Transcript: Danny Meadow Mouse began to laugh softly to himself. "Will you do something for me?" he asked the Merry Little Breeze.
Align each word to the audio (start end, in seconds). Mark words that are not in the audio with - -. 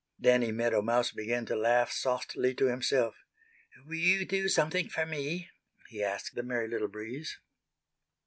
Danny 0.19 0.51
Meadow 0.51 0.81
Mouse 0.81 1.11
began 1.11 1.45
to 1.45 1.55
laugh 1.55 1.91
softly 1.91 2.55
to 2.55 2.65
himself. 2.65 3.13
"Will 3.85 3.93
you 3.97 4.25
do 4.25 4.49
something 4.49 4.89
for 4.89 5.05
me?" 5.05 5.51
he 5.89 6.03
asked 6.03 6.33
the 6.33 6.41
Merry 6.41 6.67
Little 6.67 6.87
Breeze. 6.87 7.37